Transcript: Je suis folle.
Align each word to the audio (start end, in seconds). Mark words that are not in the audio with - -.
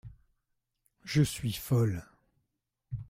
Je 1.05 1.21
suis 1.21 1.53
folle. 1.53 2.03